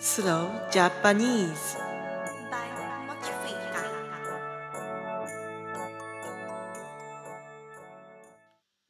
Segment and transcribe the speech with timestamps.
[0.00, 1.78] Slow Japanese
[2.50, 2.68] by
[3.06, 3.88] Mochifika.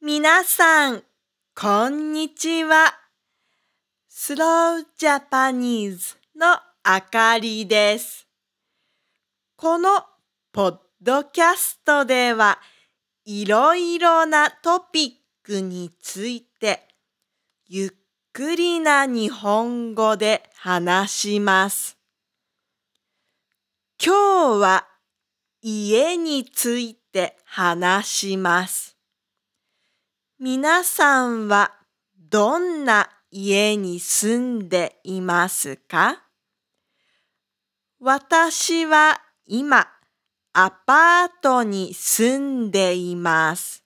[0.01, 1.03] 皆さん、
[1.55, 2.93] こんにちは。
[4.09, 8.27] Slow Japanese のあかりです。
[9.55, 10.03] この
[10.51, 12.59] ポッドキャストでは、
[13.25, 15.11] いろいろなトピッ
[15.43, 16.87] クについて、
[17.67, 17.91] ゆっ
[18.37, 21.97] くりな日本語で話します。
[23.97, 24.87] 今日は
[25.61, 28.97] 家について話します。
[30.37, 31.71] 皆さんは
[32.29, 36.21] どんな家に住んでいますか？
[38.01, 39.87] 私は今
[40.51, 43.81] アパートに住んでいます。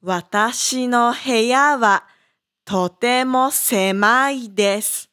[0.00, 2.04] 私の部屋は
[2.68, 5.08] とても狭いです。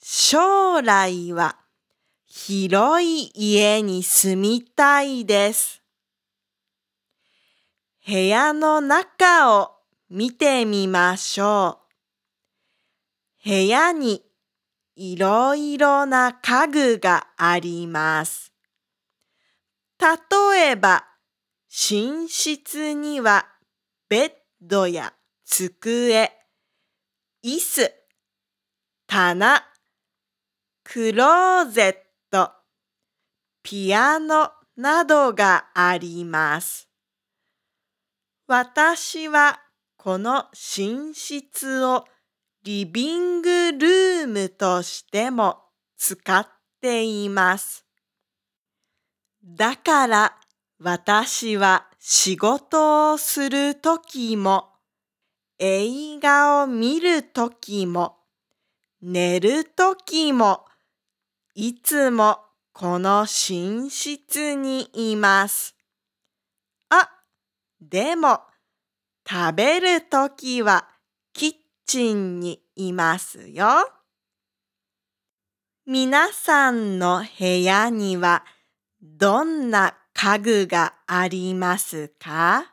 [0.00, 1.56] 将来は
[2.24, 5.82] 広い家に住みたいです。
[8.06, 9.72] 部屋の中を
[10.08, 11.80] 見てみましょ
[13.44, 13.48] う。
[13.48, 14.22] 部屋に
[14.94, 18.52] いろいろな家具があります。
[19.98, 21.08] 例えば、
[21.90, 23.48] 寝室には
[24.08, 25.12] ベッドや
[25.50, 26.30] 机、
[27.42, 27.92] 椅子、
[29.08, 29.60] 棚、
[30.84, 31.96] クローゼッ
[32.30, 32.52] ト、
[33.64, 36.88] ピアノなどがあります。
[38.46, 39.60] 私は
[39.96, 42.04] この寝室を
[42.62, 45.58] リビングルームとしても
[45.98, 46.46] 使っ
[46.80, 47.84] ています。
[49.44, 50.36] だから
[50.78, 54.69] 私は仕事をするときも
[55.62, 58.16] 映画を見るときも
[59.02, 60.64] 寝るときも
[61.54, 62.38] いつも
[62.72, 65.76] この寝室にいます。
[66.88, 67.10] あ、
[67.78, 68.40] でも
[69.28, 70.88] 食べるときは
[71.34, 71.52] キッ
[71.84, 73.66] チンにいますよ。
[75.84, 78.46] 皆さんの部屋には
[79.02, 82.69] どんな家具がありますか？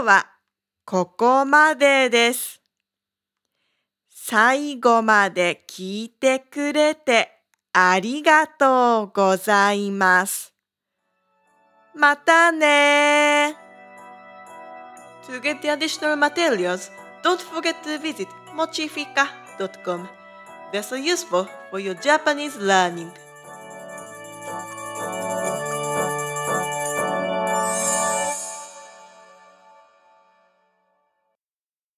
[0.00, 0.26] 今日は
[0.86, 2.62] ここまでです。
[4.08, 7.28] 最後まで聞いてくれて
[7.74, 10.54] ありがとうございます。
[11.94, 13.58] またね
[15.26, 16.90] To get the additional materials,
[17.22, 20.08] don't forget to visit mochifika.com.
[20.72, 23.12] They're so useful for your Japanese learning.